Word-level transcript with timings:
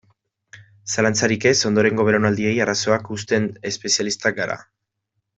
Zalantzarik 0.93 1.43
ez, 1.49 1.59
ondorengo 1.71 2.05
belaunaldiei 2.07 2.53
arazoak 2.65 3.11
uzten 3.19 3.45
espezialistak 3.71 4.39
gara. 4.41 4.57